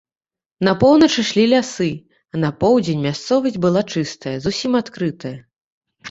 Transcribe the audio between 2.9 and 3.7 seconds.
мясцовасць